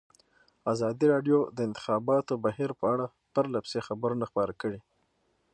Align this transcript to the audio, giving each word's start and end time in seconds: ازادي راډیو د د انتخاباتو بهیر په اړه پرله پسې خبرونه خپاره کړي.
ازادي 0.73 1.05
راډیو 1.13 1.37
د 1.45 1.47
د 1.55 1.59
انتخاباتو 1.67 2.33
بهیر 2.45 2.69
په 2.79 2.85
اړه 2.93 3.05
پرله 3.33 3.59
پسې 3.65 3.79
خبرونه 3.87 4.23
خپاره 4.31 4.53
کړي. 4.61 4.79